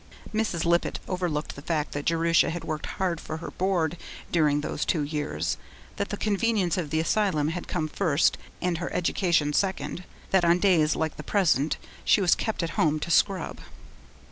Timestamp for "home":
12.81-12.99